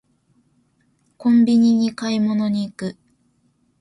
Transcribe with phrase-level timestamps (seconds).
[1.17, 2.97] コンビニに買い物に行く